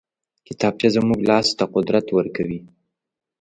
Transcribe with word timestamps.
کتابچه 0.47 0.87
زموږ 0.95 1.19
لاس 1.29 1.47
ته 1.57 1.65
قدرت 1.75 2.05
ورکوي 2.17 2.59